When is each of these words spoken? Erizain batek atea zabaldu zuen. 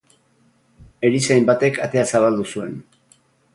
Erizain 1.09 1.45
batek 1.51 1.79
atea 1.89 2.07
zabaldu 2.15 2.49
zuen. 2.55 2.75